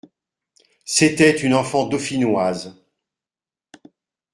[0.83, 2.75] C'était une enfant dauphinoise.